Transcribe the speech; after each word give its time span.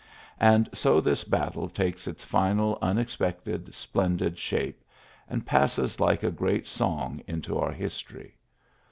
And 0.39 0.67
so 0.73 0.99
this 0.99 1.23
battle 1.23 1.69
takes 1.69 2.07
its 2.07 2.23
final 2.23 2.79
unexpected 2.81 3.71
splendid 3.75 4.39
shape, 4.39 4.83
and 5.29 5.45
passes 5.45 5.99
like 5.99 6.23
a 6.23 6.31
great 6.31 6.67
song 6.67 7.21
into 7.27 7.55
our 7.59 7.71
history. 7.71 8.33